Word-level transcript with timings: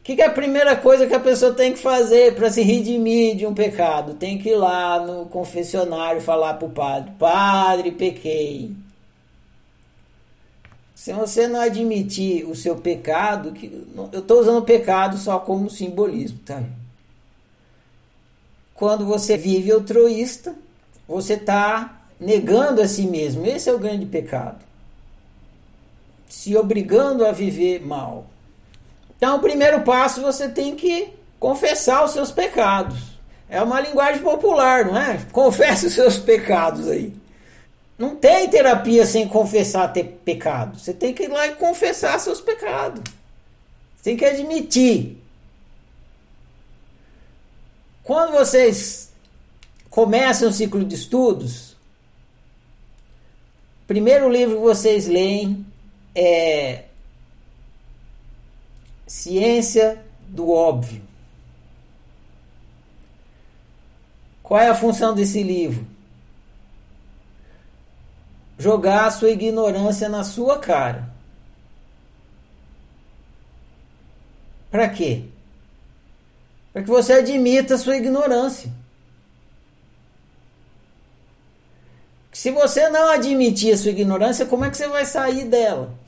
O 0.00 0.02
que, 0.02 0.16
que 0.16 0.22
é 0.22 0.26
a 0.26 0.32
primeira 0.32 0.74
coisa 0.76 1.06
que 1.06 1.14
a 1.14 1.20
pessoa 1.20 1.52
tem 1.52 1.74
que 1.74 1.78
fazer 1.78 2.34
para 2.34 2.50
se 2.50 2.62
redimir 2.62 3.36
de 3.36 3.46
um 3.46 3.52
pecado? 3.52 4.14
Tem 4.14 4.38
que 4.38 4.48
ir 4.48 4.56
lá 4.56 4.98
no 4.98 5.26
confessionário 5.26 6.22
falar 6.22 6.54
para 6.54 6.66
o 6.66 6.70
padre: 6.70 7.12
Padre, 7.18 7.92
pequei. 7.92 8.74
Se 10.94 11.12
você 11.12 11.46
não 11.46 11.60
admitir 11.60 12.46
o 12.46 12.56
seu 12.56 12.76
pecado, 12.76 13.52
que 13.52 13.66
eu 14.12 14.20
estou 14.20 14.40
usando 14.40 14.62
pecado 14.64 15.18
só 15.18 15.38
como 15.38 15.70
simbolismo, 15.70 16.38
tá? 16.46 16.62
Quando 18.74 19.04
você 19.04 19.36
vive 19.36 19.70
altruísta, 19.70 20.54
você 21.06 21.34
está 21.34 22.00
negando 22.18 22.80
a 22.80 22.88
si 22.88 23.02
mesmo. 23.02 23.44
Esse 23.44 23.68
é 23.68 23.74
o 23.74 23.78
grande 23.78 24.06
pecado. 24.06 24.64
Se 26.26 26.56
obrigando 26.56 27.26
a 27.26 27.32
viver 27.32 27.84
mal. 27.84 28.29
Então, 29.20 29.36
o 29.36 29.40
primeiro 29.40 29.82
passo 29.82 30.22
você 30.22 30.48
tem 30.48 30.74
que 30.74 31.10
confessar 31.38 32.02
os 32.02 32.12
seus 32.12 32.32
pecados. 32.32 32.96
É 33.50 33.60
uma 33.62 33.78
linguagem 33.78 34.22
popular, 34.22 34.86
não 34.86 34.96
é? 34.96 35.18
Confesse 35.30 35.88
os 35.88 35.92
seus 35.92 36.18
pecados 36.18 36.88
aí. 36.88 37.12
Não 37.98 38.16
tem 38.16 38.48
terapia 38.48 39.04
sem 39.04 39.28
confessar 39.28 39.92
ter 39.92 40.04
pecado. 40.24 40.78
Você 40.78 40.94
tem 40.94 41.12
que 41.12 41.24
ir 41.24 41.28
lá 41.28 41.46
e 41.48 41.54
confessar 41.56 42.18
seus 42.18 42.40
pecados. 42.40 43.02
Você 43.94 44.04
tem 44.04 44.16
que 44.16 44.24
admitir. 44.24 45.18
Quando 48.02 48.32
vocês 48.32 49.12
começam 49.90 50.48
o 50.48 50.52
ciclo 50.52 50.82
de 50.82 50.94
estudos, 50.94 51.72
o 53.82 53.86
primeiro 53.86 54.30
livro 54.30 54.56
que 54.56 54.62
vocês 54.62 55.06
leem 55.06 55.66
é 56.14 56.84
Ciência 59.10 60.00
do 60.28 60.52
Óbvio. 60.52 61.02
Qual 64.40 64.60
é 64.60 64.68
a 64.68 64.74
função 64.74 65.12
desse 65.12 65.42
livro? 65.42 65.84
Jogar 68.56 69.06
a 69.06 69.10
sua 69.10 69.30
ignorância 69.30 70.08
na 70.08 70.22
sua 70.22 70.60
cara. 70.60 71.10
Para 74.70 74.88
quê? 74.88 75.24
Para 76.72 76.82
que 76.82 76.88
você 76.88 77.14
admita 77.14 77.74
a 77.74 77.78
sua 77.78 77.96
ignorância. 77.96 78.72
Se 82.30 82.52
você 82.52 82.88
não 82.88 83.10
admitir 83.10 83.74
a 83.74 83.76
sua 83.76 83.90
ignorância, 83.90 84.46
como 84.46 84.64
é 84.64 84.70
que 84.70 84.76
você 84.76 84.86
vai 84.86 85.04
sair 85.04 85.46
dela? 85.46 85.98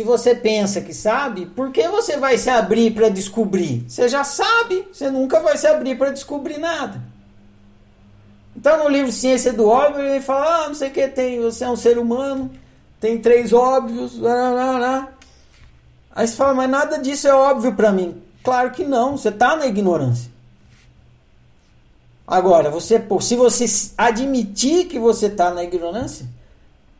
Se 0.00 0.04
você 0.04 0.34
pensa 0.34 0.80
que 0.80 0.94
sabe, 0.94 1.44
por 1.44 1.70
que 1.70 1.86
você 1.86 2.16
vai 2.16 2.38
se 2.38 2.48
abrir 2.48 2.94
para 2.94 3.10
descobrir? 3.10 3.84
Você 3.86 4.08
já 4.08 4.24
sabe, 4.24 4.88
você 4.90 5.10
nunca 5.10 5.40
vai 5.40 5.58
se 5.58 5.66
abrir 5.66 5.98
para 5.98 6.10
descobrir 6.10 6.56
nada. 6.56 7.02
Então 8.56 8.82
no 8.82 8.88
livro 8.88 9.12
Ciência 9.12 9.52
do 9.52 9.68
Óbvio 9.68 10.02
ele 10.02 10.22
fala, 10.22 10.64
ah, 10.64 10.68
não 10.68 10.74
sei 10.74 10.88
o 10.88 10.90
que, 10.90 11.06
tem, 11.06 11.38
você 11.38 11.64
é 11.64 11.68
um 11.68 11.76
ser 11.76 11.98
humano, 11.98 12.50
tem 12.98 13.18
três 13.18 13.52
óbvios, 13.52 14.18
lá, 14.18 14.48
lá, 14.48 14.78
lá. 14.78 15.08
Aí 16.16 16.26
você 16.26 16.34
fala, 16.34 16.54
mas 16.54 16.70
nada 16.70 16.96
disso 16.96 17.28
é 17.28 17.34
óbvio 17.34 17.74
para 17.74 17.92
mim. 17.92 18.22
Claro 18.42 18.70
que 18.70 18.84
não, 18.84 19.18
você 19.18 19.28
está 19.28 19.54
na 19.54 19.66
ignorância. 19.66 20.30
Agora, 22.26 22.70
você, 22.70 23.04
se 23.20 23.36
você 23.36 23.66
admitir 23.98 24.86
que 24.86 24.98
você 24.98 25.26
está 25.26 25.50
na 25.50 25.62
ignorância, 25.62 26.26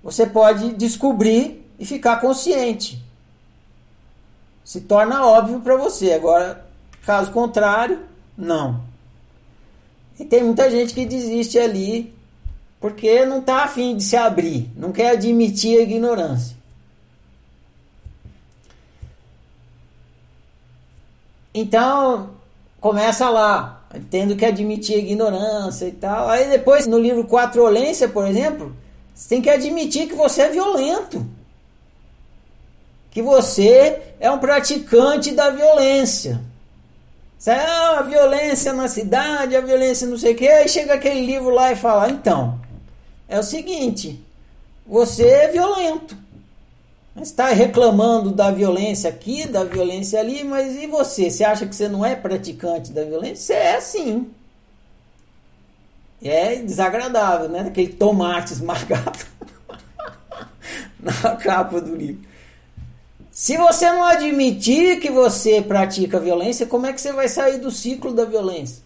você 0.00 0.24
pode 0.24 0.74
descobrir 0.74 1.63
e 1.78 1.84
ficar 1.84 2.20
consciente. 2.20 3.02
Se 4.64 4.80
torna 4.80 5.26
óbvio 5.26 5.60
para 5.60 5.76
você. 5.76 6.12
Agora, 6.12 6.64
caso 7.04 7.30
contrário, 7.32 8.00
não. 8.36 8.82
E 10.18 10.24
tem 10.24 10.42
muita 10.42 10.70
gente 10.70 10.94
que 10.94 11.04
desiste 11.04 11.58
ali 11.58 12.14
porque 12.80 13.24
não 13.24 13.38
está 13.38 13.64
afim 13.64 13.96
de 13.96 14.02
se 14.02 14.14
abrir, 14.14 14.70
não 14.76 14.92
quer 14.92 15.12
admitir 15.12 15.78
a 15.78 15.82
ignorância. 15.82 16.54
Então, 21.54 22.30
começa 22.80 23.30
lá, 23.30 23.86
tendo 24.10 24.36
que 24.36 24.44
admitir 24.44 24.96
a 24.96 24.98
ignorância 24.98 25.86
e 25.86 25.92
tal. 25.92 26.28
Aí 26.28 26.50
depois, 26.50 26.86
no 26.86 26.98
livro 26.98 27.24
Quatrolência, 27.24 28.08
por 28.08 28.26
exemplo, 28.26 28.76
você 29.14 29.28
tem 29.30 29.40
que 29.40 29.48
admitir 29.48 30.08
que 30.08 30.14
você 30.14 30.42
é 30.42 30.48
violento 30.50 31.24
que 33.14 33.22
você 33.22 34.02
é 34.18 34.28
um 34.28 34.40
praticante 34.40 35.30
da 35.30 35.48
violência. 35.48 36.40
Ah, 37.46 37.98
a 37.98 38.02
violência 38.02 38.72
na 38.72 38.88
cidade, 38.88 39.54
a 39.54 39.60
violência 39.60 40.06
não 40.06 40.18
sei 40.18 40.32
o 40.32 40.36
que. 40.36 40.48
Aí 40.48 40.68
chega 40.68 40.94
aquele 40.94 41.24
livro 41.24 41.50
lá 41.50 41.70
e 41.70 41.76
fala: 41.76 42.10
então, 42.10 42.58
é 43.28 43.38
o 43.38 43.42
seguinte, 43.42 44.20
você 44.84 45.28
é 45.28 45.48
violento. 45.48 46.16
Está 47.20 47.50
reclamando 47.50 48.32
da 48.32 48.50
violência 48.50 49.08
aqui, 49.08 49.46
da 49.46 49.62
violência 49.62 50.18
ali, 50.18 50.42
mas 50.42 50.74
e 50.74 50.88
você? 50.88 51.30
Você 51.30 51.44
acha 51.44 51.64
que 51.64 51.76
você 51.76 51.86
não 51.86 52.04
é 52.04 52.16
praticante 52.16 52.90
da 52.90 53.04
violência? 53.04 53.36
Você 53.36 53.52
é 53.52 53.80
sim. 53.80 54.30
É 56.20 56.56
desagradável, 56.56 57.48
né? 57.48 57.60
Aquele 57.60 57.92
tomate 57.92 58.52
esmagado 58.52 59.24
na 60.98 61.36
capa 61.36 61.80
do 61.80 61.94
livro. 61.94 62.33
Se 63.34 63.56
você 63.56 63.90
não 63.90 64.04
admitir 64.04 65.00
que 65.00 65.10
você 65.10 65.60
pratica 65.60 66.20
violência, 66.20 66.66
como 66.66 66.86
é 66.86 66.92
que 66.92 67.00
você 67.00 67.12
vai 67.12 67.26
sair 67.26 67.58
do 67.58 67.68
ciclo 67.68 68.14
da 68.14 68.24
violência? 68.24 68.80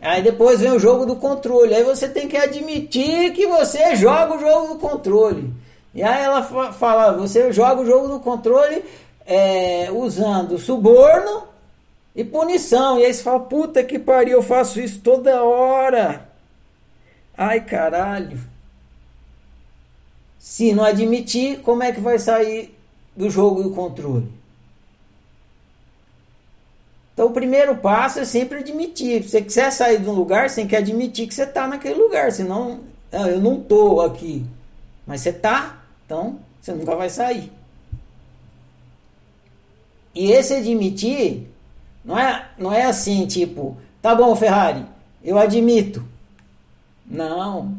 Aí 0.00 0.22
depois 0.22 0.58
vem 0.58 0.72
o 0.72 0.78
jogo 0.78 1.04
do 1.04 1.16
controle. 1.16 1.74
Aí 1.74 1.84
você 1.84 2.08
tem 2.08 2.26
que 2.26 2.36
admitir 2.36 3.34
que 3.34 3.46
você 3.46 3.94
joga 3.94 4.36
o 4.36 4.40
jogo 4.40 4.68
do 4.68 4.80
controle. 4.80 5.52
E 5.94 6.02
aí 6.02 6.24
ela 6.24 6.42
fala: 6.72 7.12
você 7.12 7.52
joga 7.52 7.82
o 7.82 7.86
jogo 7.86 8.08
do 8.08 8.20
controle 8.20 8.82
é, 9.26 9.90
usando 9.92 10.56
suborno 10.56 11.46
e 12.16 12.24
punição. 12.24 12.98
E 12.98 13.04
aí 13.04 13.12
você 13.12 13.22
fala: 13.22 13.40
puta 13.40 13.84
que 13.84 13.98
pariu, 13.98 14.38
eu 14.38 14.42
faço 14.42 14.80
isso 14.80 14.98
toda 15.00 15.44
hora. 15.44 16.26
Ai 17.36 17.60
caralho. 17.60 18.51
Se 20.42 20.72
não 20.72 20.82
admitir, 20.82 21.60
como 21.60 21.84
é 21.84 21.92
que 21.92 22.00
vai 22.00 22.18
sair 22.18 22.76
do 23.16 23.30
jogo 23.30 23.62
do 23.62 23.70
controle? 23.70 24.28
Então, 27.14 27.28
o 27.28 27.32
primeiro 27.32 27.76
passo 27.76 28.18
é 28.18 28.24
sempre 28.24 28.58
admitir. 28.58 29.22
Se 29.22 29.28
você 29.28 29.42
quiser 29.42 29.70
sair 29.70 30.00
de 30.00 30.08
um 30.08 30.12
lugar, 30.12 30.50
você 30.50 30.56
tem 30.56 30.66
que 30.66 30.74
admitir 30.74 31.28
que 31.28 31.34
você 31.34 31.44
está 31.44 31.68
naquele 31.68 31.94
lugar. 31.94 32.32
Senão, 32.32 32.80
ah, 33.12 33.28
eu 33.28 33.40
não 33.40 33.60
estou 33.60 34.00
aqui. 34.00 34.44
Mas 35.06 35.20
você 35.20 35.28
está, 35.28 35.80
então 36.04 36.40
você 36.60 36.72
nunca 36.72 36.96
vai 36.96 37.08
sair. 37.08 37.52
E 40.12 40.32
esse 40.32 40.54
admitir 40.54 41.48
não 42.04 42.18
é, 42.18 42.50
não 42.58 42.72
é 42.72 42.82
assim, 42.82 43.28
tipo, 43.28 43.76
tá 44.02 44.12
bom, 44.12 44.34
Ferrari, 44.34 44.84
eu 45.22 45.38
admito. 45.38 46.04
Não. 47.06 47.78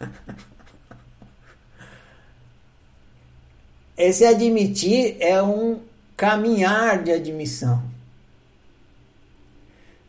Esse 3.96 4.26
admitir 4.26 5.16
é 5.20 5.42
um 5.42 5.80
caminhar 6.16 7.02
de 7.02 7.12
admissão. 7.12 7.82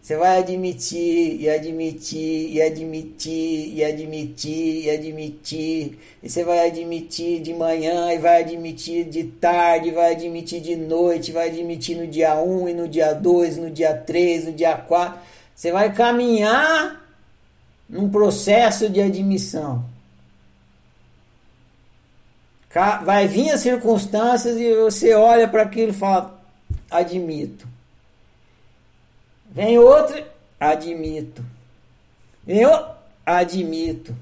Você 0.02 0.16
vai 0.16 0.40
admitir 0.40 1.42
e 1.42 1.50
admitir 1.50 2.54
e 2.54 2.62
admitir 2.62 3.74
e 3.76 3.84
admitir 3.84 4.86
e 4.86 4.90
admitir. 4.90 6.00
E 6.24 6.30
você 6.30 6.46
vai 6.46 6.66
admitir 6.66 7.42
de 7.42 7.54
manhã 7.54 8.14
e 8.14 8.18
vai 8.18 8.42
admitir 8.42 9.04
de 9.04 9.26
tarde, 9.26 9.92
vai 9.92 10.14
admitir 10.14 10.62
de 10.62 10.78
noite, 10.78 11.34
vai 11.34 11.50
admitir 11.50 11.98
no 11.98 12.08
dia 12.08 12.42
1 12.42 12.70
e 12.70 12.74
no 12.74 12.88
dia 12.88 13.12
2, 13.12 13.58
no 13.58 13.70
dia 13.70 13.94
3, 13.94 14.46
no 14.46 14.52
dia 14.54 14.78
4. 14.78 15.20
Você 15.54 15.74
vai 15.74 15.94
caminhar 15.94 17.06
num 17.90 18.10
processo 18.10 18.90
de 18.90 19.02
admissão. 19.02 19.84
Vai 23.04 23.28
vir 23.28 23.50
as 23.50 23.62
circunstâncias 23.62 24.58
e 24.58 24.76
você 24.76 25.14
olha 25.14 25.48
para 25.48 25.64
aquilo 25.64 25.92
e 25.92 25.96
fala: 25.96 26.40
admito. 26.92 27.68
Vem 29.50 29.80
outro, 29.80 30.24
admito. 30.60 31.44
Vem 32.46 32.66
outro, 32.66 32.92
admito. 33.26 34.16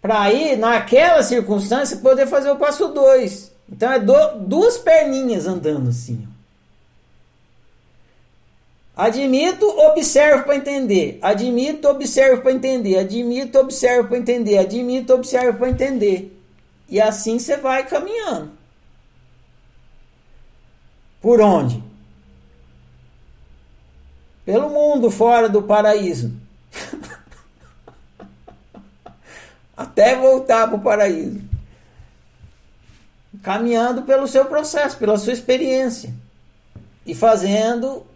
Para 0.00 0.20
aí, 0.20 0.54
naquela 0.54 1.22
circunstância, 1.22 1.96
poder 1.96 2.26
fazer 2.26 2.50
o 2.50 2.56
passo 2.56 2.88
2. 2.88 3.52
Então 3.72 3.90
é 3.90 3.98
do, 3.98 4.38
duas 4.40 4.76
perninhas 4.76 5.46
andando 5.46 5.88
assim. 5.88 6.28
Admito, 8.96 9.66
observo 9.66 10.44
para 10.44 10.56
entender. 10.56 11.18
Admito, 11.20 11.88
observo 11.88 12.42
para 12.42 12.52
entender. 12.52 12.98
Admito, 12.98 13.58
observo 13.58 14.08
para 14.08 14.18
entender. 14.18 14.58
Admito, 14.58 15.14
observo 15.14 15.58
para 15.58 15.68
entender. 15.68 16.40
E 16.88 17.00
assim 17.00 17.38
você 17.38 17.56
vai 17.56 17.86
caminhando. 17.86 18.52
Por 21.20 21.40
onde? 21.40 21.82
Pelo 24.44 24.70
mundo 24.70 25.10
fora 25.10 25.48
do 25.48 25.62
paraíso. 25.62 26.32
Até 29.76 30.14
voltar 30.14 30.68
para 30.68 30.76
o 30.76 30.82
paraíso. 30.82 31.42
Caminhando 33.42 34.02
pelo 34.02 34.28
seu 34.28 34.44
processo, 34.44 34.96
pela 34.98 35.18
sua 35.18 35.32
experiência. 35.32 36.14
E 37.04 37.12
fazendo 37.14 38.06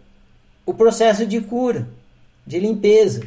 o 0.69 0.73
processo 0.75 1.25
de 1.25 1.41
cura, 1.41 1.87
de 2.45 2.59
limpeza. 2.59 3.23